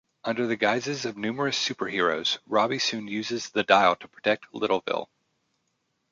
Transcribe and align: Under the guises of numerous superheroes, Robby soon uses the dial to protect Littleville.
Under 0.23 0.47
the 0.47 0.55
guises 0.55 1.05
of 1.05 1.15
numerous 1.15 1.59
superheroes, 1.63 2.39
Robby 2.47 2.79
soon 2.79 3.07
uses 3.07 3.49
the 3.49 3.61
dial 3.61 3.95
to 3.97 4.07
protect 4.07 4.51
Littleville. 4.51 5.09